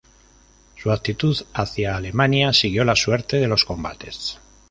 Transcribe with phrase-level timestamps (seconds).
[0.77, 4.39] Su actitud hacia Alemania siguió la suerte de los combates.